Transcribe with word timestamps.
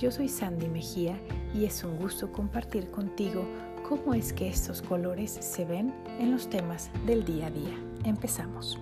Yo 0.00 0.10
soy 0.10 0.30
Sandy 0.30 0.66
Mejía 0.66 1.20
y 1.54 1.66
es 1.66 1.84
un 1.84 1.98
gusto 1.98 2.32
compartir 2.32 2.90
contigo 2.90 3.44
cómo 3.86 4.14
es 4.14 4.32
que 4.32 4.48
estos 4.48 4.80
colores 4.80 5.30
se 5.30 5.66
ven 5.66 5.94
en 6.18 6.30
los 6.30 6.48
temas 6.48 6.90
del 7.04 7.22
día 7.22 7.48
a 7.48 7.50
día. 7.50 7.78
Empezamos. 8.04 8.78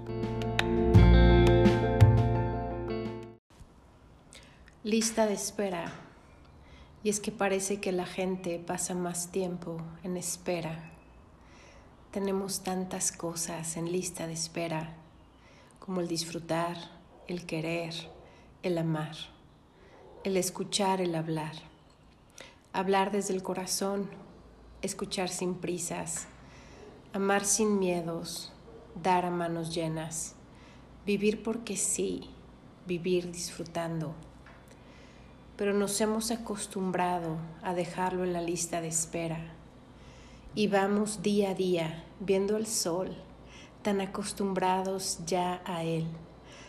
Lista 4.85 5.27
de 5.27 5.33
espera. 5.33 5.93
Y 7.03 7.09
es 7.09 7.19
que 7.19 7.33
parece 7.33 7.81
que 7.81 7.91
la 7.91 8.07
gente 8.07 8.61
pasa 8.65 8.95
más 8.95 9.33
tiempo 9.33 9.79
en 10.05 10.17
espera. 10.17 10.93
Tenemos 12.13 12.63
tantas 12.63 13.11
cosas 13.11 13.77
en 13.77 13.91
lista 13.91 14.29
de 14.29 14.35
espera, 14.35 14.95
como 15.81 16.01
el 16.01 16.07
disfrutar, 16.07 16.77
el 17.27 17.45
querer, 17.45 17.93
el 18.63 18.79
amar, 18.79 19.17
el 20.25 20.37
escuchar, 20.37 21.01
el 21.01 21.15
hablar. 21.15 21.53
Hablar 22.73 23.13
desde 23.13 23.35
el 23.35 23.43
corazón, 23.43 24.11
escuchar 24.83 25.29
sin 25.29 25.55
prisas, 25.55 26.27
amar 27.13 27.45
sin 27.45 27.79
miedos, 27.79 28.53
dar 29.03 29.25
a 29.25 29.31
manos 29.31 29.75
llenas, 29.75 30.35
vivir 31.07 31.43
porque 31.43 31.77
sí, 31.77 32.31
vivir 32.87 33.31
disfrutando. 33.31 34.15
Pero 35.57 35.73
nos 35.73 36.01
hemos 36.01 36.31
acostumbrado 36.31 37.37
a 37.63 37.75
dejarlo 37.75 38.25
en 38.25 38.33
la 38.33 38.43
lista 38.43 38.81
de 38.81 38.89
espera 38.89 39.55
y 40.55 40.67
vamos 40.67 41.23
día 41.23 41.51
a 41.51 41.55
día 41.55 42.05
viendo 42.21 42.57
el 42.57 42.67
sol, 42.67 43.17
tan 43.83 44.01
acostumbrados 44.01 45.21
ya 45.27 45.63
a 45.65 45.85
él, 45.85 46.07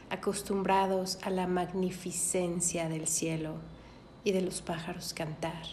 acostumbrados 0.09 1.19
a 1.21 1.29
la 1.29 1.47
magnificencia 1.47 2.89
del 2.89 3.07
cielo 3.07 3.55
y 4.23 4.31
de 4.31 4.41
los 4.41 4.61
pájaros 4.61 5.13
cantar, 5.13 5.63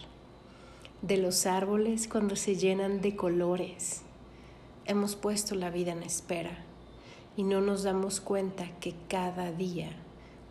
de 1.01 1.17
los 1.17 1.45
árboles 1.45 2.07
cuando 2.07 2.35
se 2.35 2.55
llenan 2.55 3.01
de 3.01 3.15
colores. 3.15 4.01
Hemos 4.85 5.15
puesto 5.15 5.55
la 5.55 5.69
vida 5.69 5.91
en 5.91 6.03
espera 6.03 6.63
y 7.35 7.43
no 7.43 7.61
nos 7.61 7.83
damos 7.83 8.21
cuenta 8.21 8.67
que 8.79 8.95
cada 9.07 9.51
día, 9.51 9.91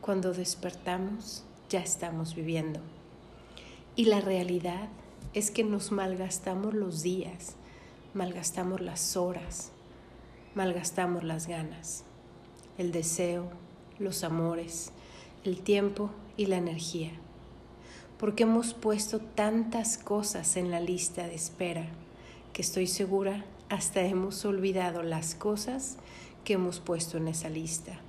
cuando 0.01 0.33
despertamos, 0.33 1.45
ya 1.69 1.81
estamos 1.81 2.35
viviendo. 2.35 2.81
Y 3.97 4.07
la 4.07 4.21
realidad 4.21 4.89
es 5.33 5.51
que 5.51 5.65
nos 5.65 5.91
malgastamos 5.91 6.75
los 6.75 7.03
días, 7.03 7.57
malgastamos 8.15 8.81
las 8.81 9.17
horas, 9.17 9.73
malgastamos 10.55 11.25
las 11.25 11.47
ganas, 11.47 12.05
el 12.79 12.93
deseo, 12.93 13.51
los 13.99 14.25
amores, 14.25 14.93
el 15.45 15.61
tiempo 15.61 16.11
y 16.37 16.47
la 16.47 16.57
energía. 16.57 17.13
Porque 18.19 18.45
hemos 18.45 18.75
puesto 18.75 19.21
tantas 19.21 19.99
cosas 19.99 20.57
en 20.57 20.71
la 20.71 20.81
lista 20.81 21.27
de 21.27 21.35
espera 21.35 21.87
que 22.53 22.63
estoy 22.63 22.87
segura 22.87 23.45
hasta 23.69 24.03
hemos 24.03 24.45
olvidado 24.45 25.03
las 25.03 25.35
cosas 25.35 25.97
que 26.45 26.55
hemos 26.55 26.81
puesto 26.81 27.19
en 27.19 27.29
esa 27.29 27.49
lista. 27.49 28.01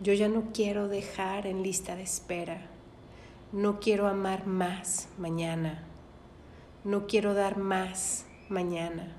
Yo 0.00 0.12
ya 0.12 0.28
no 0.28 0.52
quiero 0.52 0.88
dejar 0.88 1.46
en 1.46 1.62
lista 1.62 1.94
de 1.94 2.02
espera. 2.02 2.66
No 3.52 3.78
quiero 3.78 4.08
amar 4.08 4.46
más 4.46 5.08
mañana 5.18 5.84
no 6.84 7.06
quiero 7.06 7.32
dar 7.32 7.56
más 7.56 8.26
mañana. 8.50 9.16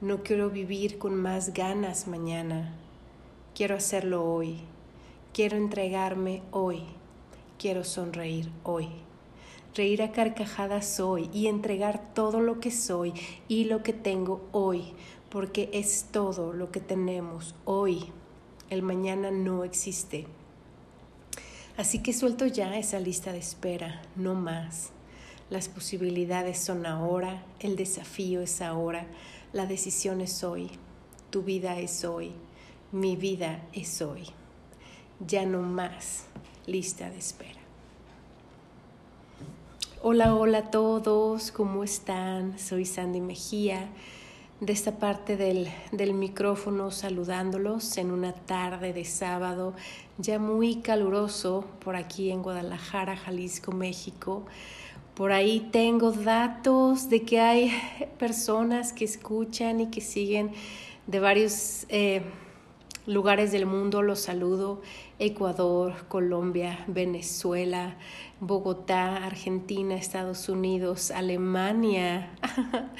No 0.00 0.24
quiero 0.24 0.50
vivir 0.50 0.98
con 0.98 1.14
más 1.14 1.54
ganas 1.54 2.08
mañana. 2.08 2.74
Quiero 3.54 3.76
hacerlo 3.76 4.24
hoy. 4.24 4.58
Quiero 5.36 5.58
entregarme 5.58 6.40
hoy. 6.50 6.84
Quiero 7.58 7.84
sonreír 7.84 8.50
hoy. 8.62 8.88
Reír 9.74 10.00
a 10.00 10.10
carcajadas 10.10 10.98
hoy 10.98 11.28
y 11.30 11.48
entregar 11.48 12.14
todo 12.14 12.40
lo 12.40 12.58
que 12.58 12.70
soy 12.70 13.12
y 13.46 13.64
lo 13.64 13.82
que 13.82 13.92
tengo 13.92 14.48
hoy, 14.52 14.94
porque 15.28 15.68
es 15.74 16.06
todo 16.10 16.54
lo 16.54 16.72
que 16.72 16.80
tenemos 16.80 17.54
hoy. 17.66 18.06
El 18.70 18.80
mañana 18.80 19.30
no 19.30 19.64
existe. 19.64 20.26
Así 21.76 22.02
que 22.02 22.14
suelto 22.14 22.46
ya 22.46 22.78
esa 22.78 22.98
lista 22.98 23.30
de 23.32 23.38
espera, 23.40 24.00
no 24.16 24.34
más. 24.34 24.88
Las 25.50 25.68
posibilidades 25.68 26.58
son 26.58 26.86
ahora, 26.86 27.44
el 27.60 27.76
desafío 27.76 28.40
es 28.40 28.62
ahora, 28.62 29.06
la 29.52 29.66
decisión 29.66 30.22
es 30.22 30.42
hoy, 30.42 30.70
tu 31.28 31.42
vida 31.42 31.78
es 31.78 32.06
hoy, 32.06 32.32
mi 32.90 33.16
vida 33.16 33.68
es 33.74 34.00
hoy. 34.00 34.30
Ya 35.24 35.46
no 35.46 35.62
más 35.62 36.26
lista 36.66 37.08
de 37.08 37.18
espera. 37.18 37.60
Hola, 40.02 40.34
hola 40.34 40.58
a 40.58 40.70
todos, 40.70 41.50
¿cómo 41.52 41.84
están? 41.84 42.58
Soy 42.58 42.84
Sandy 42.84 43.22
Mejía, 43.22 43.88
de 44.60 44.72
esta 44.74 44.98
parte 44.98 45.38
del, 45.38 45.68
del 45.90 46.12
micrófono 46.12 46.90
saludándolos 46.90 47.96
en 47.96 48.10
una 48.10 48.34
tarde 48.34 48.92
de 48.92 49.06
sábado 49.06 49.74
ya 50.18 50.38
muy 50.38 50.76
caluroso 50.76 51.64
por 51.82 51.96
aquí 51.96 52.30
en 52.30 52.42
Guadalajara, 52.42 53.16
Jalisco, 53.16 53.72
México. 53.72 54.44
Por 55.14 55.32
ahí 55.32 55.68
tengo 55.72 56.12
datos 56.12 57.08
de 57.08 57.22
que 57.22 57.40
hay 57.40 57.72
personas 58.18 58.92
que 58.92 59.06
escuchan 59.06 59.80
y 59.80 59.86
que 59.86 60.02
siguen 60.02 60.52
de 61.06 61.20
varios 61.20 61.86
eh, 61.88 62.22
lugares 63.06 63.52
del 63.52 63.66
mundo. 63.66 64.02
Los 64.02 64.20
saludo. 64.20 64.82
Ecuador, 65.18 66.06
Colombia, 66.08 66.84
Venezuela, 66.88 67.96
Bogotá, 68.40 69.24
Argentina, 69.24 69.94
Estados 69.94 70.48
Unidos, 70.48 71.10
Alemania. 71.10 72.30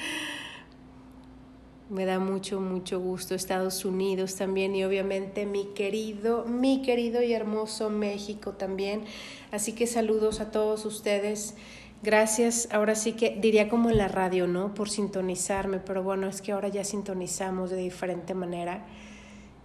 Me 1.89 2.03
da 2.03 2.19
mucho, 2.19 2.59
mucho 2.59 2.99
gusto 2.99 3.33
Estados 3.33 3.85
Unidos 3.85 4.35
también 4.35 4.75
y 4.75 4.83
obviamente 4.83 5.45
mi 5.45 5.67
querido, 5.67 6.43
mi 6.43 6.81
querido 6.81 7.23
y 7.23 7.31
hermoso 7.31 7.89
México 7.89 8.51
también. 8.53 9.05
Así 9.51 9.71
que 9.71 9.87
saludos 9.87 10.41
a 10.41 10.51
todos 10.51 10.85
ustedes. 10.85 11.55
Gracias, 12.03 12.67
ahora 12.71 12.93
sí 12.93 13.13
que 13.13 13.37
diría 13.39 13.69
como 13.69 13.89
en 13.89 13.97
la 13.97 14.09
radio, 14.09 14.47
¿no? 14.47 14.73
Por 14.73 14.89
sintonizarme, 14.89 15.79
pero 15.79 16.03
bueno, 16.03 16.27
es 16.27 16.41
que 16.41 16.51
ahora 16.51 16.67
ya 16.67 16.83
sintonizamos 16.83 17.69
de 17.69 17.77
diferente 17.77 18.33
manera 18.33 18.85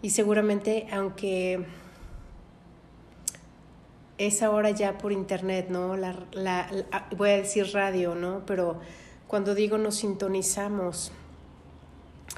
y 0.03 0.11
seguramente 0.11 0.89
aunque 0.93 1.65
es 4.19 4.43
ahora 4.43 4.71
ya 4.71 4.99
por 4.99 5.13
internet, 5.13 5.69
¿no? 5.71 5.97
La, 5.97 6.15
la, 6.33 6.69
voy 7.17 7.31
a 7.31 7.37
decir 7.39 7.73
radio, 7.73 8.15
¿no? 8.15 8.45
Pero 8.47 8.81
cuando 9.27 9.55
digo 9.55 9.79
nos 9.79 9.97
sintonizamos, 9.97 11.13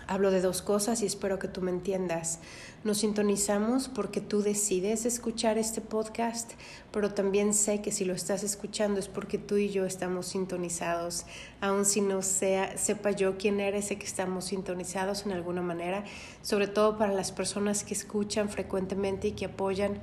hablo 0.06 0.31
de 0.31 0.41
dos 0.41 0.62
cosas 0.62 1.03
y 1.03 1.06
espero 1.06 1.38
que 1.38 1.49
tú 1.49 1.60
me 1.60 1.71
entiendas. 1.71 2.41
Nos 2.84 2.99
sintonizamos 2.99 3.88
porque 3.88 4.21
tú 4.21 4.43
decides 4.43 5.06
escuchar 5.06 5.56
este 5.56 5.81
podcast, 5.81 6.53
pero 6.93 7.15
también 7.15 7.55
sé 7.55 7.81
que 7.81 7.92
si 7.92 8.04
lo 8.04 8.13
estás 8.13 8.45
escuchando 8.45 9.01
es 9.01 9.09
porque 9.09 9.39
tú 9.39 9.57
y 9.57 9.71
yo 9.71 9.86
estamos 9.86 10.27
sintonizados, 10.27 11.24
aun 11.60 11.86
si 11.86 12.03
no 12.03 12.21
sea, 12.21 12.77
sepa 12.77 13.10
yo 13.10 13.39
quién 13.39 13.60
eres, 13.60 13.86
sé 13.86 13.97
que 13.97 14.04
estamos 14.04 14.47
sintonizados 14.47 15.24
en 15.24 15.33
alguna 15.33 15.63
manera, 15.63 16.04
sobre 16.42 16.66
todo 16.66 16.98
para 16.98 17.13
las 17.15 17.33
personas 17.33 17.84
que 17.84 17.95
escuchan 17.95 18.51
frecuentemente 18.51 19.28
y 19.28 19.33
que 19.33 19.47
apoyan. 19.47 19.98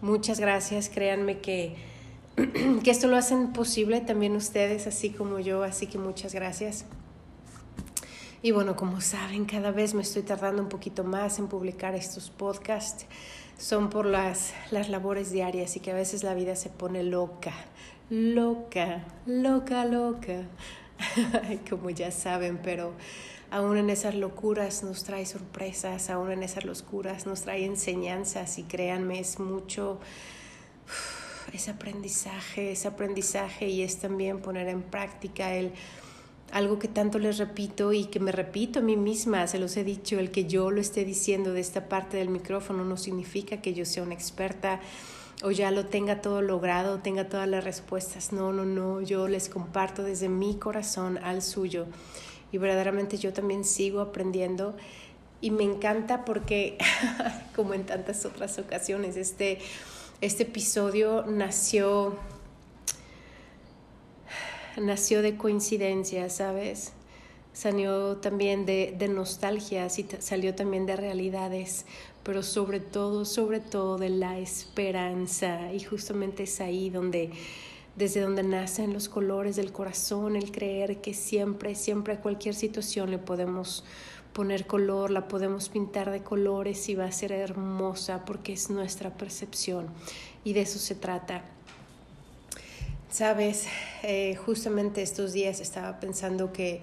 Muchas 0.00 0.40
gracias, 0.40 0.88
créanme 0.88 1.40
que, 1.40 1.76
que 2.82 2.90
esto 2.90 3.06
lo 3.06 3.16
hacen 3.16 3.52
posible 3.52 4.00
también 4.00 4.34
ustedes, 4.34 4.86
así 4.86 5.10
como 5.10 5.40
yo, 5.40 5.62
así 5.62 5.86
que 5.86 5.98
muchas 5.98 6.32
gracias. 6.32 6.86
Y 8.44 8.50
bueno, 8.50 8.76
como 8.76 9.00
saben, 9.00 9.46
cada 9.46 9.70
vez 9.70 9.94
me 9.94 10.02
estoy 10.02 10.20
tardando 10.20 10.60
un 10.60 10.68
poquito 10.68 11.02
más 11.02 11.38
en 11.38 11.48
publicar 11.48 11.94
estos 11.94 12.28
podcasts. 12.28 13.06
Son 13.56 13.88
por 13.88 14.04
las, 14.04 14.52
las 14.70 14.90
labores 14.90 15.30
diarias 15.30 15.76
y 15.76 15.80
que 15.80 15.92
a 15.92 15.94
veces 15.94 16.22
la 16.22 16.34
vida 16.34 16.54
se 16.54 16.68
pone 16.68 17.02
loca, 17.04 17.54
loca, 18.10 19.02
loca, 19.24 19.86
loca. 19.86 20.42
como 21.70 21.88
ya 21.88 22.10
saben, 22.10 22.60
pero 22.62 22.92
aún 23.50 23.78
en 23.78 23.88
esas 23.88 24.14
locuras 24.14 24.84
nos 24.84 25.04
trae 25.04 25.24
sorpresas, 25.24 26.10
aún 26.10 26.30
en 26.30 26.42
esas 26.42 26.66
locuras 26.66 27.24
nos 27.24 27.40
trae 27.40 27.64
enseñanzas 27.64 28.58
y 28.58 28.64
créanme, 28.64 29.20
es 29.20 29.40
mucho 29.40 30.00
ese 31.50 31.70
aprendizaje, 31.70 32.72
ese 32.72 32.88
aprendizaje 32.88 33.68
y 33.68 33.82
es 33.82 34.00
también 34.00 34.40
poner 34.40 34.68
en 34.68 34.82
práctica 34.82 35.54
el 35.54 35.72
algo 36.52 36.78
que 36.78 36.88
tanto 36.88 37.18
les 37.18 37.38
repito 37.38 37.92
y 37.92 38.04
que 38.06 38.20
me 38.20 38.32
repito 38.32 38.78
a 38.78 38.82
mí 38.82 38.96
misma, 38.96 39.46
se 39.46 39.58
los 39.58 39.76
he 39.76 39.84
dicho, 39.84 40.18
el 40.18 40.30
que 40.30 40.44
yo 40.44 40.70
lo 40.70 40.80
esté 40.80 41.04
diciendo 41.04 41.52
de 41.52 41.60
esta 41.60 41.88
parte 41.88 42.16
del 42.16 42.28
micrófono 42.28 42.84
no 42.84 42.96
significa 42.96 43.60
que 43.60 43.74
yo 43.74 43.84
sea 43.84 44.02
una 44.02 44.14
experta 44.14 44.80
o 45.42 45.50
ya 45.50 45.70
lo 45.70 45.86
tenga 45.86 46.22
todo 46.22 46.42
logrado, 46.42 47.00
tenga 47.00 47.28
todas 47.28 47.48
las 47.48 47.64
respuestas. 47.64 48.32
No, 48.32 48.52
no, 48.52 48.64
no, 48.64 49.00
yo 49.00 49.28
les 49.28 49.48
comparto 49.48 50.02
desde 50.02 50.28
mi 50.28 50.54
corazón 50.54 51.18
al 51.18 51.42
suyo 51.42 51.86
y 52.52 52.58
verdaderamente 52.58 53.18
yo 53.18 53.32
también 53.32 53.64
sigo 53.64 54.00
aprendiendo 54.00 54.76
y 55.40 55.50
me 55.50 55.64
encanta 55.64 56.24
porque, 56.24 56.78
como 57.56 57.74
en 57.74 57.84
tantas 57.84 58.24
otras 58.24 58.58
ocasiones, 58.58 59.16
este, 59.16 59.58
este 60.20 60.44
episodio 60.44 61.24
nació 61.26 62.16
nació 64.80 65.22
de 65.22 65.36
coincidencia, 65.36 66.28
¿sabes? 66.30 66.92
Salió 67.52 68.16
también 68.16 68.66
de, 68.66 68.94
de 68.98 69.08
nostalgias 69.08 69.98
y 69.98 70.06
salió 70.18 70.54
también 70.54 70.86
de 70.86 70.96
realidades, 70.96 71.86
pero 72.22 72.42
sobre 72.42 72.80
todo, 72.80 73.24
sobre 73.24 73.60
todo 73.60 73.96
de 73.96 74.08
la 74.08 74.38
esperanza. 74.38 75.72
Y 75.72 75.80
justamente 75.80 76.44
es 76.44 76.60
ahí 76.60 76.90
donde, 76.90 77.30
desde 77.96 78.20
donde 78.20 78.42
nacen 78.42 78.92
los 78.92 79.08
colores 79.08 79.56
del 79.56 79.70
corazón, 79.70 80.34
el 80.34 80.50
creer 80.50 81.00
que 81.00 81.14
siempre, 81.14 81.74
siempre 81.74 82.14
a 82.14 82.20
cualquier 82.20 82.54
situación 82.54 83.10
le 83.10 83.18
podemos 83.18 83.84
poner 84.34 84.66
color, 84.66 85.10
la 85.10 85.28
podemos 85.28 85.68
pintar 85.68 86.10
de 86.10 86.22
colores 86.22 86.88
y 86.88 86.96
va 86.96 87.04
a 87.04 87.12
ser 87.12 87.32
hermosa 87.32 88.24
porque 88.26 88.52
es 88.52 88.68
nuestra 88.68 89.16
percepción. 89.16 89.86
Y 90.42 90.52
de 90.52 90.62
eso 90.62 90.78
se 90.78 90.96
trata. 90.96 91.44
Sabes, 93.14 93.68
eh, 94.02 94.34
justamente 94.34 95.00
estos 95.00 95.32
días 95.32 95.60
estaba 95.60 96.00
pensando 96.00 96.52
que, 96.52 96.82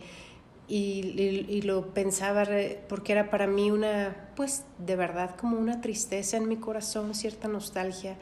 y, 0.66 1.62
lo 1.64 1.94
pensaba 1.94 2.48
porque 2.88 3.12
era 3.12 3.30
para 3.30 3.48
mí 3.48 3.70
una, 3.70 4.32
pues 4.38 4.64
de 4.78 4.96
verdad 4.96 5.36
como 5.36 5.60
una 5.60 5.82
tristeza 5.82 6.38
en 6.38 6.48
mi 6.48 6.56
corazón, 6.56 7.16
cierta 7.16 7.50
nostalgia, 7.50 8.16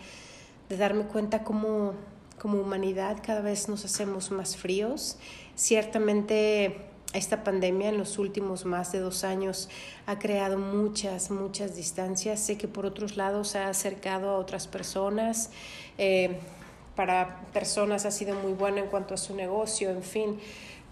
de 0.70 0.78
darme 0.78 1.04
cuenta 1.04 1.44
como, 1.44 1.94
como 2.40 2.60
humanidad 2.60 3.18
cada 3.24 3.42
vez 3.42 3.70
nos 3.70 3.86
hacemos 3.86 4.32
más 4.32 4.58
fríos. 4.58 5.20
Ciertamente 5.54 6.78
esta 7.14 7.44
pandemia 7.44 7.90
en 7.90 8.00
los 8.00 8.18
últimos 8.18 8.66
más 8.66 8.92
de 8.92 9.02
dos 9.02 9.24
años 9.24 9.70
ha 10.08 10.18
creado 10.18 10.58
muchas, 10.58 11.30
muchas 11.30 11.76
distancias. 11.76 12.40
Sé 12.40 12.58
que 12.58 12.68
por 12.68 12.88
otros 12.88 13.18
lados 13.18 13.56
ha 13.56 13.68
acercado 13.68 14.32
a 14.32 14.38
otras 14.40 14.66
personas. 14.66 15.52
Eh, 16.00 16.40
para 17.00 17.40
personas 17.54 18.06
ha 18.06 18.12
sido 18.12 18.36
muy 18.36 18.52
bueno 18.52 18.80
en 18.80 18.88
cuanto 18.88 19.14
a 19.14 19.18
su 19.18 19.34
negocio, 19.34 19.90
en 19.90 20.04
fin. 20.04 20.38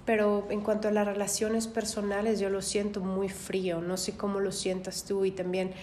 Pero 0.05 0.47
en 0.49 0.61
cuanto 0.61 0.87
a 0.87 0.91
las 0.91 1.05
relaciones 1.05 1.67
personales, 1.67 2.39
yo 2.39 2.49
lo 2.49 2.61
siento 2.61 3.01
muy 3.01 3.27
frío. 3.27 3.81
No 3.81 3.97
sé 3.97 4.15
cómo 4.15 4.39
lo 4.39 4.53
sientas 4.53 5.03
tú 5.03 5.25
y 5.25 5.31
también 5.31 5.73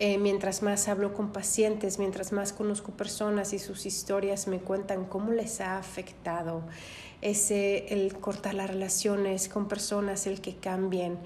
eh, 0.00 0.18
mientras 0.18 0.62
más 0.62 0.86
hablo 0.88 1.14
con 1.14 1.32
pacientes, 1.32 1.98
mientras 1.98 2.30
más 2.30 2.52
conozco 2.52 2.92
personas 2.92 3.54
y 3.54 3.58
sus 3.58 3.86
historias 3.86 4.48
me 4.48 4.58
cuentan 4.58 5.06
cómo 5.06 5.32
les 5.32 5.62
ha 5.62 5.78
afectado 5.78 6.60
ese 7.22 7.86
el 7.88 8.12
cortar 8.18 8.52
las 8.52 8.68
relaciones 8.68 9.48
con 9.48 9.66
personas, 9.66 10.26
el 10.26 10.42
que 10.42 10.56
cambien, 10.56 11.16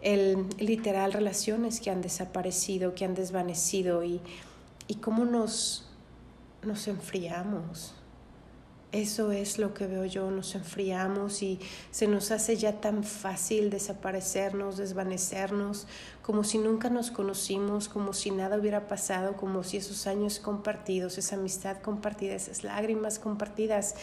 el 0.00 0.46
literal 0.58 1.12
relaciones 1.12 1.80
que 1.80 1.90
han 1.90 2.02
desaparecido, 2.02 2.94
que 2.94 3.04
han 3.04 3.16
desvanecido 3.16 4.04
y, 4.04 4.20
y 4.86 4.94
cómo 4.94 5.24
nos 5.24 5.89
nos 6.62 6.88
enfriamos. 6.88 7.94
Eso 8.92 9.30
es 9.30 9.60
lo 9.60 9.72
que 9.72 9.86
veo 9.86 10.04
yo, 10.04 10.32
nos 10.32 10.56
enfriamos 10.56 11.44
y 11.44 11.60
se 11.92 12.08
nos 12.08 12.32
hace 12.32 12.56
ya 12.56 12.80
tan 12.80 13.04
fácil 13.04 13.70
desaparecernos, 13.70 14.78
desvanecernos, 14.78 15.86
como 16.22 16.42
si 16.42 16.58
nunca 16.58 16.90
nos 16.90 17.12
conocimos, 17.12 17.88
como 17.88 18.12
si 18.12 18.32
nada 18.32 18.58
hubiera 18.58 18.88
pasado, 18.88 19.36
como 19.36 19.62
si 19.62 19.76
esos 19.76 20.08
años 20.08 20.40
compartidos, 20.40 21.18
esa 21.18 21.36
amistad 21.36 21.76
compartida, 21.78 22.34
esas 22.34 22.64
lágrimas 22.64 23.20
compartidas, 23.20 23.94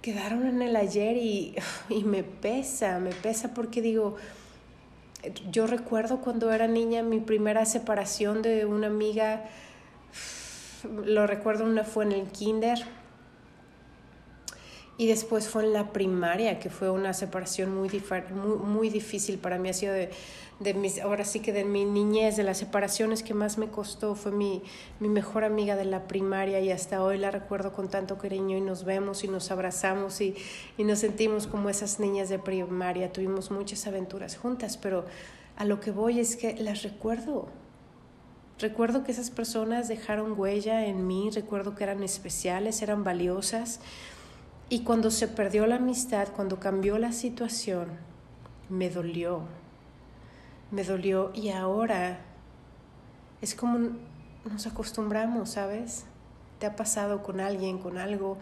quedaron 0.00 0.46
en 0.46 0.62
el 0.62 0.74
ayer 0.74 1.18
y, 1.18 1.54
y 1.90 2.04
me 2.04 2.24
pesa, 2.24 2.98
me 3.00 3.10
pesa 3.10 3.52
porque 3.52 3.82
digo, 3.82 4.16
yo 5.50 5.66
recuerdo 5.66 6.22
cuando 6.22 6.50
era 6.52 6.68
niña 6.68 7.02
mi 7.02 7.20
primera 7.20 7.66
separación 7.66 8.40
de 8.40 8.64
una 8.64 8.86
amiga, 8.86 9.44
lo 10.84 11.26
recuerdo, 11.26 11.64
una 11.64 11.84
fue 11.84 12.04
en 12.04 12.12
el 12.12 12.26
kinder 12.28 12.78
y 14.98 15.06
después 15.06 15.48
fue 15.48 15.64
en 15.64 15.72
la 15.72 15.92
primaria, 15.92 16.58
que 16.58 16.70
fue 16.70 16.90
una 16.90 17.14
separación 17.14 17.72
muy, 17.72 17.88
muy, 18.34 18.56
muy 18.56 18.90
difícil 18.90 19.38
para 19.38 19.56
mí. 19.56 19.68
Ha 19.68 19.72
sido 19.72 19.92
de, 19.92 20.10
de, 20.58 20.74
mis, 20.74 20.98
ahora 20.98 21.24
sí 21.24 21.38
que 21.38 21.52
de 21.52 21.64
mi 21.64 21.84
niñez, 21.84 22.36
de 22.36 22.42
las 22.42 22.58
separaciones 22.58 23.22
que 23.22 23.32
más 23.32 23.58
me 23.58 23.68
costó, 23.68 24.16
fue 24.16 24.32
mi, 24.32 24.60
mi 24.98 25.08
mejor 25.08 25.44
amiga 25.44 25.76
de 25.76 25.84
la 25.84 26.08
primaria 26.08 26.58
y 26.58 26.72
hasta 26.72 27.00
hoy 27.00 27.16
la 27.16 27.30
recuerdo 27.30 27.72
con 27.72 27.88
tanto 27.88 28.18
cariño 28.18 28.56
y 28.56 28.60
nos 28.60 28.84
vemos 28.84 29.22
y 29.22 29.28
nos 29.28 29.52
abrazamos 29.52 30.20
y, 30.20 30.34
y 30.76 30.82
nos 30.82 30.98
sentimos 30.98 31.46
como 31.46 31.70
esas 31.70 32.00
niñas 32.00 32.28
de 32.28 32.40
primaria. 32.40 33.12
Tuvimos 33.12 33.52
muchas 33.52 33.86
aventuras 33.86 34.36
juntas, 34.36 34.76
pero 34.76 35.04
a 35.56 35.64
lo 35.64 35.78
que 35.78 35.92
voy 35.92 36.18
es 36.18 36.34
que 36.34 36.54
las 36.54 36.82
recuerdo 36.82 37.48
Recuerdo 38.58 39.04
que 39.04 39.12
esas 39.12 39.30
personas 39.30 39.86
dejaron 39.86 40.38
huella 40.38 40.84
en 40.86 41.06
mí, 41.06 41.30
recuerdo 41.30 41.76
que 41.76 41.84
eran 41.84 42.02
especiales, 42.02 42.82
eran 42.82 43.04
valiosas. 43.04 43.80
Y 44.68 44.80
cuando 44.80 45.10
se 45.10 45.28
perdió 45.28 45.66
la 45.66 45.76
amistad, 45.76 46.28
cuando 46.34 46.58
cambió 46.58 46.98
la 46.98 47.12
situación, 47.12 47.88
me 48.68 48.90
dolió. 48.90 49.42
Me 50.72 50.82
dolió 50.82 51.30
y 51.34 51.50
ahora 51.50 52.20
es 53.40 53.54
como 53.54 53.90
nos 54.44 54.66
acostumbramos, 54.66 55.50
¿sabes? 55.50 56.04
Te 56.58 56.66
ha 56.66 56.74
pasado 56.74 57.22
con 57.22 57.40
alguien, 57.40 57.78
con 57.78 57.96
algo, 57.96 58.38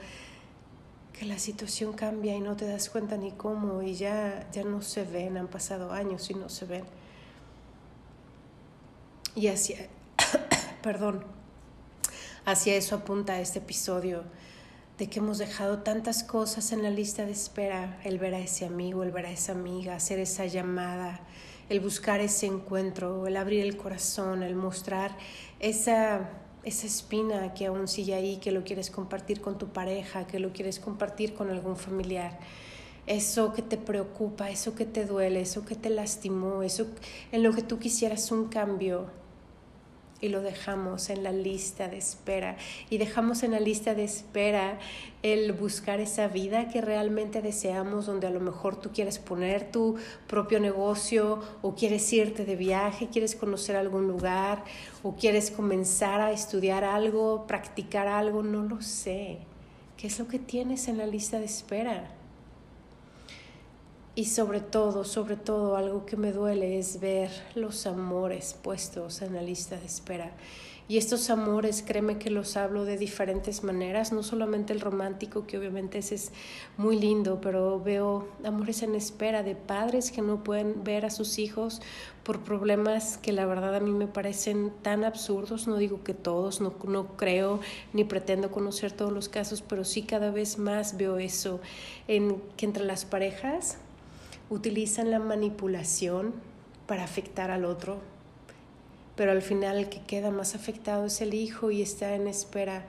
que 1.13 1.27
la 1.27 1.39
situación 1.39 1.93
cambia 1.93 2.35
y 2.35 2.41
no 2.41 2.57
te 2.57 2.67
das 2.67 2.91
cuenta 2.91 3.17
ni 3.17 3.33
cómo 3.33 3.83
y 3.83 3.95
ya, 3.95 4.49
ya 4.53 4.65
no 4.65 4.83
se 4.83 5.05
ven, 5.05 5.37
han 5.37 5.49
pasado 5.49 5.93
años 5.93 6.31
y 6.31 6.35
no 6.35 6.49
se 6.49 6.65
ven. 6.67 6.85
Y 9.35 9.49
así, 9.49 9.75
perdón, 10.87 11.25
hacia 12.45 12.77
eso 12.77 12.95
apunta 12.95 13.41
este 13.41 13.59
episodio, 13.59 14.23
de 14.99 15.11
que 15.11 15.19
hemos 15.19 15.39
dejado 15.39 15.81
tantas 15.81 16.23
cosas 16.23 16.71
en 16.71 16.85
la 16.85 16.91
lista 16.91 17.27
de 17.27 17.33
espera, 17.33 18.01
el 18.05 18.21
ver 18.21 18.35
a 18.35 18.39
ese 18.39 18.67
amigo, 18.67 19.03
el 19.03 19.11
ver 19.11 19.27
a 19.27 19.33
esa 19.33 19.51
amiga, 19.51 19.97
hacer 19.97 20.21
esa 20.21 20.47
llamada, 20.47 21.19
el 21.69 21.81
buscar 21.81 22.21
ese 22.21 22.47
encuentro, 22.47 23.27
el 23.27 23.37
abrir 23.37 23.65
el 23.65 23.77
corazón, 23.77 24.45
el 24.45 24.55
mostrar 24.55 25.17
esa, 25.59 26.31
esa 26.63 26.87
espina 26.87 27.53
que 27.53 27.67
aún 27.67 27.89
sigue 27.89 28.15
ahí, 28.15 28.37
que 28.37 28.53
lo 28.53 28.63
quieres 28.63 28.93
compartir 28.93 29.41
con 29.41 29.59
tu 29.59 29.71
pareja, 29.71 30.29
que 30.29 30.39
lo 30.39 30.53
quieres 30.53 30.79
compartir 30.79 31.35
con 31.35 31.51
algún 31.51 31.77
familiar. 31.77 32.39
Eso 33.09 33.53
que 33.53 33.63
te 33.63 33.77
preocupa, 33.77 34.51
eso 34.51 34.77
que 34.77 34.87
te 34.87 35.05
duele, 35.05 35.41
eso 35.41 35.65
que 35.65 35.75
te 35.75 35.91
lastimó, 35.91 36.63
eso 36.63 36.87
en 37.33 37.43
lo 37.43 37.53
que 37.53 37.63
tú 37.63 37.81
quisieras 37.81 38.31
un 38.31 38.47
cambio, 38.47 39.11
y 40.21 40.29
lo 40.29 40.41
dejamos 40.41 41.11
en 41.11 41.23
la 41.23 41.33
lista 41.33 41.89
de 41.89 41.99
espera. 41.99 42.57
Y 42.91 42.99
dejamos 42.99 43.43
en 43.43 43.53
la 43.53 43.61
lista 43.61 43.95
de 43.95 44.05
espera 44.05 44.79
el 45.23 45.53
buscar 45.53 46.01
esa 46.01 46.29
vida 46.29 46.69
que 46.69 46.81
realmente 46.81 47.43
deseamos, 47.43 48.07
donde 48.07 48.27
a 48.27 48.31
lo 48.31 48.41
mejor 48.41 48.77
tú 48.81 48.91
quieres 48.93 49.19
poner 49.19 49.71
tu 49.71 49.97
propio 50.27 50.61
negocio 50.61 51.41
o 51.63 51.75
quieres 51.75 52.13
irte 52.13 52.45
de 52.45 52.57
viaje, 52.57 53.09
quieres 53.09 53.35
conocer 53.35 53.77
algún 53.77 54.09
lugar 54.09 54.65
o 55.03 55.17
quieres 55.17 55.51
comenzar 55.51 56.21
a 56.21 56.33
estudiar 56.33 56.85
algo, 56.85 57.47
practicar 57.47 58.09
algo, 58.09 58.43
no 58.43 58.63
lo 58.63 58.81
sé. 58.83 59.39
¿Qué 59.97 60.07
es 60.07 60.19
lo 60.19 60.29
que 60.29 60.39
tienes 60.39 60.89
en 60.89 60.99
la 60.99 61.07
lista 61.07 61.39
de 61.39 61.47
espera? 61.47 62.11
Y 64.19 64.25
sobre 64.25 64.63
todo, 64.63 65.05
sobre 65.05 65.37
todo, 65.37 65.77
algo 65.77 66.07
que 66.07 66.17
me 66.17 66.33
duele 66.33 66.79
es 66.79 67.01
ver 67.01 67.31
los 67.55 67.87
amores 67.87 68.57
puestos 68.63 69.21
en 69.21 69.35
la 69.35 69.43
lista 69.43 69.77
de 69.77 69.85
espera. 69.85 70.33
Y 70.89 70.97
estos 70.97 71.29
amores, 71.29 71.85
créeme 71.87 72.17
que 72.17 72.31
los 72.31 72.57
hablo 72.57 72.87
de 72.87 72.97
diferentes 72.97 73.63
maneras, 73.63 74.13
no 74.13 74.23
solamente 74.23 74.73
el 74.73 74.81
romántico, 74.81 75.47
que 75.47 75.59
obviamente 75.59 75.99
ese 75.99 76.15
es 76.15 76.33
muy 76.79 76.99
lindo, 76.99 77.43
pero 77.43 77.79
veo 77.79 78.27
amores 78.43 78.83
en 78.83 78.95
espera 78.95 79.43
de 79.43 79.55
padres 79.55 80.11
que 80.11 80.23
no 80.23 80.43
pueden 80.43 80.83
ver 80.83 81.05
a 81.05 81.11
sus 81.11 81.39
hijos 81.39 81.83
por 82.23 82.41
problemas 82.41 83.19
que 83.19 83.33
la 83.33 83.45
verdad 83.45 83.75
a 83.75 83.81
mí 83.81 83.91
me 83.91 84.07
parecen 84.07 84.73
tan 84.81 85.05
absurdos. 85.05 85.69
No 85.69 85.77
digo 85.77 86.03
que 86.03 86.15
todos, 86.15 86.63
no, 86.63 86.73
no 86.85 87.19
creo 87.19 87.61
ni 87.93 88.05
pretendo 88.05 88.51
conocer 88.51 88.93
todos 88.93 89.13
los 89.13 89.29
casos, 89.29 89.61
pero 89.61 89.85
sí 89.85 90.05
cada 90.05 90.31
vez 90.31 90.57
más 90.57 90.97
veo 90.97 91.19
eso, 91.19 91.61
en 92.09 92.41
que 92.57 92.65
entre 92.65 92.85
las 92.85 93.05
parejas 93.05 93.77
utilizan 94.51 95.11
la 95.11 95.19
manipulación 95.19 96.35
para 96.87 97.05
afectar 97.05 97.51
al 97.51 97.65
otro, 97.65 97.99
pero 99.17 99.33
al 99.33 99.43
final 99.43 99.79
el 99.79 99.89
que 99.89 100.03
queda 100.03 100.31
más 100.31 100.55
afectado 100.55 101.07
es 101.07 101.21
el 101.21 101.35
hijo 101.35 101.71
y 101.71 101.83
está 101.83 102.15
en 102.15 102.27
espera 102.29 102.85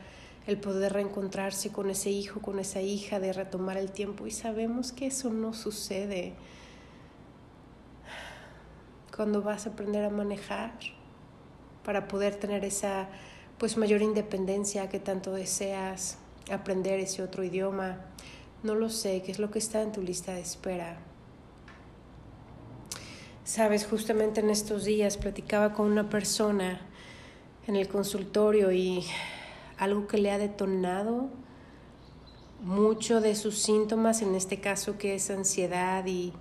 el 0.46 0.58
poder 0.58 0.94
reencontrarse 0.94 1.72
con 1.72 1.90
ese 1.90 2.10
hijo, 2.10 2.42
con 2.42 2.60
esa 2.60 2.82
hija, 2.82 3.20
de 3.20 3.34
retomar 3.34 3.78
el 3.78 3.92
tiempo 3.92 4.28
y 4.28 4.32
sabemos 4.32 4.92
que 4.92 5.08
eso 5.08 5.30
no 5.30 5.54
sucede 5.54 6.34
cuando 9.16 9.42
vas 9.42 9.66
a 9.66 9.72
aprender 9.72 10.06
a 10.06 10.10
manejar 10.10 10.74
para 11.84 12.08
poder 12.08 12.36
tener 12.36 12.64
esa 12.64 13.10
pues 13.58 13.76
mayor 13.76 14.02
independencia 14.02 14.88
que 14.90 15.00
tanto 15.00 15.34
deseas, 15.34 16.18
aprender 16.52 17.00
ese 17.00 17.24
otro 17.24 17.44
idioma. 17.44 17.98
No 18.62 18.76
lo 18.76 18.90
sé, 18.90 19.24
qué 19.24 19.32
es 19.32 19.40
lo 19.40 19.50
que 19.50 19.60
está 19.60 19.82
en 19.82 19.92
tu 19.92 20.02
lista 20.02 20.34
de 20.34 20.42
espera. 20.42 21.07
Sabes, 23.48 23.88
justamente 23.88 24.42
en 24.42 24.50
estos 24.50 24.84
días 24.84 25.16
platicaba 25.16 25.72
con 25.72 25.90
una 25.90 26.10
persona 26.10 26.82
en 27.66 27.78
el 27.78 27.88
consultorio 27.88 28.74
y 28.74 29.06
algo 29.78 30.06
que 30.06 30.18
le 30.18 30.32
ha 30.32 30.38
detonado 30.38 31.30
mucho 32.62 33.22
de 33.22 33.36
sus 33.36 33.58
síntomas, 33.58 34.22
en 34.22 34.36
este 34.36 34.60
caso 34.60 34.98
que 34.98 35.16
es 35.16 35.30
ansiedad 35.30 36.06
y 36.06 36.34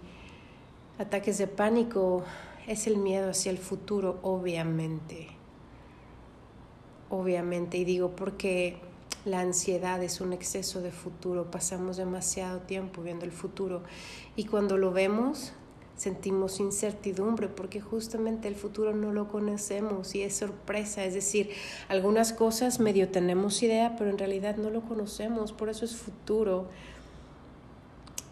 ataques 0.99 1.39
de 1.39 1.47
pánico, 1.47 2.25
es 2.67 2.89
el 2.89 2.97
miedo 2.97 3.31
hacia 3.31 3.51
el 3.51 3.59
futuro, 3.59 4.19
obviamente. 4.23 5.29
Obviamente, 7.09 7.79
y 7.79 7.85
digo 7.85 8.17
porque 8.17 8.81
la 9.25 9.39
ansiedad 9.39 10.03
es 10.03 10.21
un 10.21 10.33
exceso 10.33 10.83
de 10.83 10.91
futuro, 10.91 11.53
pasamos 11.53 11.99
demasiado 11.99 12.63
tiempo 12.63 13.01
viendo 13.01 13.25
el 13.25 13.33
futuro 13.33 13.85
y 14.35 14.47
cuando 14.47 14.77
lo 14.77 14.91
vemos 14.91 15.53
sentimos 15.97 16.61
incertidumbre 16.61 17.49
porque 17.49 17.81
justamente 17.81 18.49
el 18.49 18.55
futuro 18.55 18.95
no 18.95 19.13
lo 19.13 19.29
conocemos 19.29 20.15
y 20.15 20.23
es 20.23 20.37
sorpresa, 20.37 21.05
es 21.05 21.15
decir, 21.15 21.51
algunas 21.89 22.33
cosas 22.33 22.81
medio 22.81 23.09
tenemos 23.09 23.63
idea, 23.63 23.97
pero 23.97 24.11
en 24.11 24.19
realidad 24.19 24.57
no 24.57 24.71
lo 24.71 24.83
conocemos, 24.83 25.53
por 25.53 25.69
eso 25.69 25.85
es 25.85 25.97
futuro. 25.97 26.69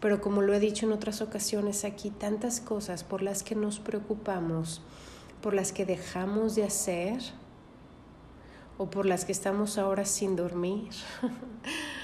Pero 0.00 0.20
como 0.20 0.42
lo 0.42 0.52
he 0.52 0.60
dicho 0.60 0.84
en 0.84 0.92
otras 0.92 1.22
ocasiones 1.22 1.84
aquí, 1.84 2.10
tantas 2.10 2.60
cosas 2.60 3.04
por 3.04 3.22
las 3.22 3.42
que 3.42 3.54
nos 3.54 3.78
preocupamos, 3.78 4.82
por 5.40 5.54
las 5.54 5.72
que 5.72 5.86
dejamos 5.86 6.54
de 6.54 6.64
hacer 6.64 7.22
o 8.76 8.90
por 8.90 9.06
las 9.06 9.24
que 9.24 9.32
estamos 9.32 9.78
ahora 9.78 10.04
sin 10.04 10.36
dormir. 10.36 10.90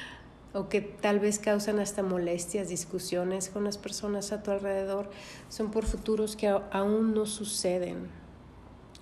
o 0.52 0.68
que 0.68 0.80
tal 0.80 1.20
vez 1.20 1.38
causan 1.38 1.78
hasta 1.78 2.02
molestias, 2.02 2.68
discusiones 2.68 3.48
con 3.48 3.64
las 3.64 3.78
personas 3.78 4.32
a 4.32 4.42
tu 4.42 4.50
alrededor, 4.50 5.10
son 5.48 5.70
por 5.70 5.84
futuros 5.84 6.36
que 6.36 6.48
aún 6.48 7.14
no 7.14 7.26
suceden. 7.26 8.08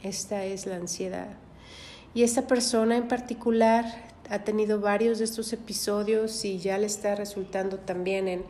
Esta 0.03 0.45
es 0.45 0.67
la 0.67 0.77
ansiedad. 0.77 1.29
Y 2.15 2.23
esta 2.23 2.47
persona 2.47 2.97
en 2.97 3.09
particular 3.09 3.85
ha 4.29 4.41
tenido 4.45 4.81
varios 4.81 5.19
de 5.19 5.25
estos 5.25 5.53
episodios 5.53 6.45
y 6.45 6.59
ya 6.59 6.77
le 6.77 6.87
está 6.87 7.15
resultando 7.15 7.79
también 7.79 8.29
en, 8.29 8.45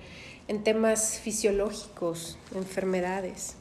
en 0.48 0.64
temas 0.64 1.20
fisiológicos, 1.20 2.36
enfermedades. 2.54 3.54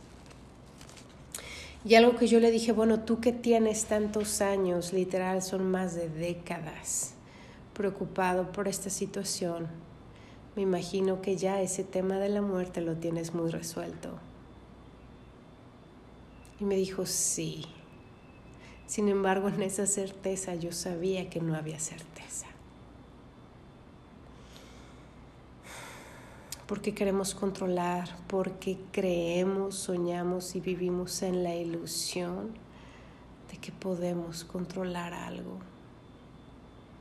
Y 1.85 1.95
algo 1.95 2.17
que 2.17 2.27
yo 2.27 2.39
le 2.39 2.51
dije, 2.51 2.71
bueno, 2.71 3.01
tú 3.01 3.21
que 3.21 3.31
tienes 3.31 3.85
tantos 3.85 4.41
años, 4.41 4.93
literal, 4.93 5.43
son 5.43 5.69
más 5.69 5.95
de 5.95 6.09
décadas 6.09 7.13
preocupado 7.77 8.51
por 8.51 8.67
esta 8.67 8.89
situación, 8.89 9.67
me 10.55 10.63
imagino 10.63 11.21
que 11.21 11.37
ya 11.37 11.61
ese 11.61 11.83
tema 11.83 12.15
de 12.15 12.27
la 12.27 12.41
muerte 12.41 12.81
lo 12.81 12.95
tienes 12.95 13.35
muy 13.35 13.51
resuelto. 13.51 14.17
Y 16.59 16.65
me 16.65 16.75
dijo, 16.75 17.05
sí. 17.05 17.65
Sin 18.87 19.09
embargo, 19.09 19.47
en 19.49 19.61
esa 19.61 19.85
certeza 19.85 20.55
yo 20.55 20.71
sabía 20.71 21.29
que 21.29 21.39
no 21.39 21.53
había 21.53 21.79
certeza. 21.79 22.47
Porque 26.65 26.95
queremos 26.95 27.35
controlar, 27.35 28.09
porque 28.25 28.79
creemos, 28.91 29.75
soñamos 29.75 30.55
y 30.55 30.61
vivimos 30.61 31.21
en 31.21 31.43
la 31.43 31.55
ilusión 31.55 32.57
de 33.51 33.57
que 33.59 33.71
podemos 33.71 34.43
controlar 34.43 35.13
algo 35.13 35.59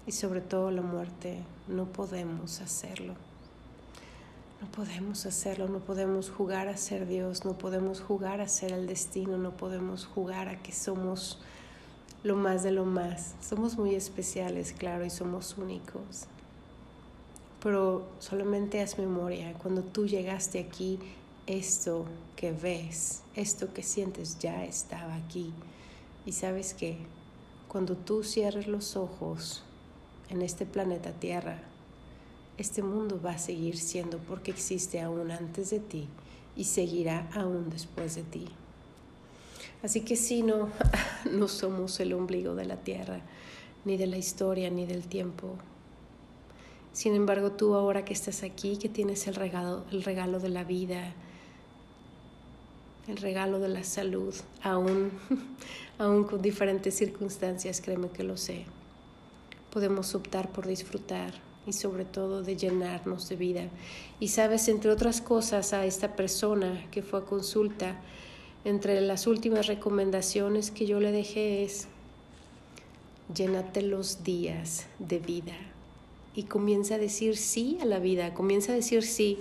y 0.07 0.13
sobre 0.13 0.41
todo 0.41 0.71
la 0.71 0.83
muerte, 0.83 1.43
no 1.69 1.87
podemos 1.87 2.61
hacerlo. 2.61 3.15
No 4.61 4.69
podemos 4.69 5.27
hacerlo, 5.27 5.69
no 5.69 5.81
podemos 5.81 6.31
jugar 6.31 6.69
a 6.69 6.77
ser 6.77 7.07
Dios, 7.07 7.45
no 7.45 7.59
podemos 7.59 8.01
jugar 8.01 8.41
a 8.41 8.49
ser 8.49 8.73
el 8.73 8.87
destino, 8.87 9.37
no 9.37 9.57
podemos 9.57 10.07
jugar 10.07 10.49
a 10.49 10.63
que 10.63 10.73
somos 10.73 11.39
lo 12.23 12.37
más 12.37 12.63
de 12.63 12.71
lo 12.71 12.87
más. 12.87 13.35
Somos 13.41 13.77
muy 13.77 13.95
especiales, 13.95 14.73
claro, 14.73 15.05
y 15.05 15.11
somos 15.11 15.59
únicos. 15.59 16.25
Pero 17.63 18.07
solamente 18.19 18.81
haz 18.81 18.99
memoria, 18.99 19.53
cuando 19.55 19.83
tú 19.83 20.07
llegaste 20.07 20.59
aquí, 20.59 20.99
esto 21.47 22.07
que 22.35 22.53
ves, 22.53 23.23
esto 23.35 23.73
que 23.75 23.83
sientes 23.83 24.39
ya 24.39 24.65
estaba 24.65 25.17
aquí. 25.17 25.53
Y 26.25 26.33
sabes 26.33 26.75
que 26.75 26.99
cuando 27.69 27.95
tú 27.95 28.25
cierres 28.25 28.67
los 28.67 28.97
ojos, 28.97 29.66
en 30.29 30.43
este 30.43 30.67
planeta 30.67 31.13
Tierra, 31.13 31.59
este 32.59 32.83
mundo 32.83 33.21
va 33.25 33.33
a 33.33 33.39
seguir 33.39 33.77
siendo 33.77 34.19
porque 34.19 34.51
existe 34.51 35.01
aún 35.01 35.31
antes 35.31 35.71
de 35.71 35.81
ti 35.81 36.09
y 36.57 36.65
seguirá 36.65 37.29
aún 37.35 37.69
después 37.71 38.15
de 38.15 38.23
ti. 38.23 38.49
Así 39.83 40.01
que 40.01 40.17
si 40.17 40.43
no, 40.43 40.71
no 41.31 41.49
somos 41.49 42.01
el 42.01 42.13
ombligo 42.15 42.55
de 42.55 42.65
la 42.65 42.77
Tierra, 42.77 43.21
ni 43.85 43.97
de 43.97 44.07
la 44.07 44.17
historia, 44.17 44.71
ni 44.71 44.87
del 44.87 45.07
tiempo. 45.07 45.55
Sin 46.93 47.15
embargo, 47.15 47.53
tú 47.53 47.75
ahora 47.75 48.05
que 48.05 48.15
estás 48.15 48.43
aquí, 48.43 48.79
que 48.79 48.89
tienes 48.89 49.27
el 49.29 49.35
regalo, 49.35 49.85
el 49.93 50.03
regalo 50.03 50.41
de 50.41 50.49
la 50.49 50.65
vida, 50.65 51.13
el 53.07 53.19
regalo 53.19 53.61
de 53.61 53.69
la 53.69 53.85
salud, 53.85 54.35
aún, 54.63 55.13
aún 55.99 56.25
con 56.25 56.41
diferentes 56.41 56.95
circunstancias, 56.95 57.83
créeme 57.83 58.09
que 58.09 58.25
lo 58.25 58.39
sé 58.39 58.65
podemos 59.71 60.15
optar 60.15 60.51
por 60.53 60.67
disfrutar 60.67 61.35
y 61.67 61.73
sobre 61.73 62.05
todo 62.05 62.43
de 62.43 62.57
llenarnos 62.57 63.29
de 63.29 63.37
vida. 63.37 63.69
Y 64.21 64.29
sabes, 64.29 64.69
entre 64.69 64.91
otras 64.91 65.21
cosas, 65.21 65.73
a 65.73 65.85
esta 65.85 66.15
persona 66.17 66.87
que 66.91 67.03
fue 67.03 67.21
a 67.21 67.25
consulta, 67.25 67.97
entre 68.65 69.01
las 69.01 69.27
últimas 69.27 69.67
recomendaciones 69.67 70.71
que 70.71 70.87
yo 70.87 71.01
le 71.01 71.13
dejé 71.13 71.65
es, 71.65 71.89
llénate 73.35 73.83
los 73.83 74.25
días 74.25 74.87
de 74.99 75.19
vida 75.19 75.55
y 76.37 76.45
comienza 76.45 76.97
a 76.97 76.99
decir 76.99 77.37
sí 77.37 77.79
a 77.81 77.87
la 77.87 77.99
vida, 77.99 78.35
comienza 78.35 78.73
a 78.73 78.75
decir 78.75 79.03
sí. 79.03 79.39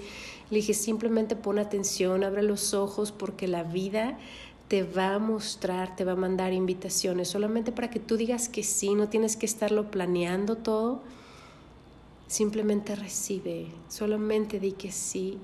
Le 0.50 0.58
dije, 0.58 0.74
simplemente 0.74 1.36
pon 1.36 1.60
atención, 1.60 2.24
abre 2.24 2.42
los 2.42 2.74
ojos 2.74 3.12
porque 3.12 3.48
la 3.48 3.64
vida 3.64 4.18
te 4.68 4.84
va 4.84 5.16
a 5.16 5.20
mostrar, 5.20 5.96
te 5.96 6.04
va 6.04 6.14
a 6.14 6.16
mandar 6.16 6.52
invitaciones, 6.54 7.28
solamente 7.28 7.72
para 7.72 7.90
que 7.90 8.00
tú 8.00 8.18
digas 8.18 8.50
que 8.50 8.64
sí, 8.64 8.96
no 8.96 9.10
tienes 9.10 9.38
que 9.38 9.46
estarlo 9.46 9.92
planeando 9.92 10.58
todo. 10.58 11.04
Simplemente 12.28 12.96
recibe, 12.96 13.68
solamente 13.88 14.60
di 14.60 14.72
que 14.72 14.92
sí. 14.92 15.38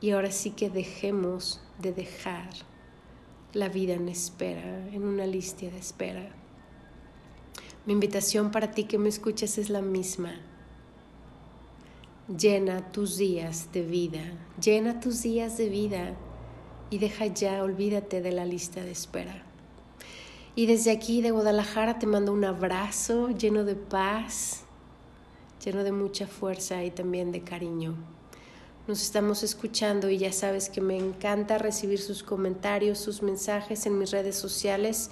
Y 0.00 0.10
ahora 0.10 0.32
sí 0.32 0.50
que 0.50 0.70
dejemos 0.70 1.60
de 1.80 1.92
dejar 1.92 2.50
la 3.52 3.68
vida 3.68 3.94
en 3.94 4.08
espera, 4.08 4.88
en 4.88 5.04
una 5.04 5.26
lista 5.26 5.66
de 5.66 5.78
espera. 5.78 6.28
Mi 7.86 7.92
invitación 7.92 8.50
para 8.50 8.72
ti 8.72 8.84
que 8.84 8.98
me 8.98 9.08
escuchas 9.08 9.56
es 9.56 9.70
la 9.70 9.82
misma. 9.82 10.34
Llena 12.26 12.90
tus 12.90 13.18
días 13.18 13.70
de 13.72 13.82
vida, 13.82 14.22
llena 14.60 14.98
tus 14.98 15.22
días 15.22 15.56
de 15.58 15.68
vida 15.68 16.16
y 16.94 16.98
deja 16.98 17.26
ya, 17.26 17.62
olvídate 17.64 18.22
de 18.22 18.30
la 18.30 18.44
lista 18.44 18.84
de 18.84 18.92
espera. 18.92 19.42
Y 20.54 20.66
desde 20.66 20.92
aquí 20.92 21.22
de 21.22 21.32
Guadalajara 21.32 21.98
te 21.98 22.06
mando 22.06 22.32
un 22.32 22.44
abrazo 22.44 23.30
lleno 23.30 23.64
de 23.64 23.74
paz, 23.74 24.60
lleno 25.64 25.82
de 25.82 25.90
mucha 25.90 26.28
fuerza 26.28 26.84
y 26.84 26.92
también 26.92 27.32
de 27.32 27.40
cariño. 27.40 27.96
Nos 28.86 29.02
estamos 29.02 29.42
escuchando 29.42 30.08
y 30.08 30.18
ya 30.18 30.30
sabes 30.30 30.68
que 30.68 30.80
me 30.80 30.96
encanta 30.96 31.58
recibir 31.58 31.98
sus 31.98 32.22
comentarios, 32.22 32.98
sus 32.98 33.22
mensajes 33.22 33.86
en 33.86 33.98
mis 33.98 34.12
redes 34.12 34.36
sociales, 34.36 35.10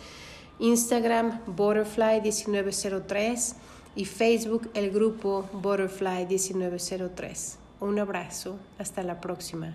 Instagram 0.61 1.45
Butterfly1903 1.47 3.55
y 3.97 4.05
Facebook 4.05 4.71
el 4.75 4.93
grupo 4.93 5.49
Butterfly1903. 5.53 7.57
Un 7.81 7.99
abrazo, 7.99 8.57
hasta 8.79 9.03
la 9.03 9.21
próxima. 9.21 9.75